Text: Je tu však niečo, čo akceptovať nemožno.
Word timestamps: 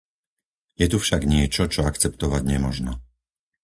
Je 0.81 0.85
tu 0.91 0.97
však 1.03 1.21
niečo, 1.33 1.63
čo 1.73 1.81
akceptovať 1.91 2.41
nemožno. 2.53 2.93